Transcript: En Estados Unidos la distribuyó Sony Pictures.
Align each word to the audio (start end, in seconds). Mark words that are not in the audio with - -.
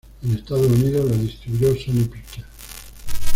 En 0.23 0.31
Estados 0.33 0.65
Unidos 0.65 1.11
la 1.11 1.15
distribuyó 1.17 1.75
Sony 1.75 2.05
Pictures. 2.09 2.47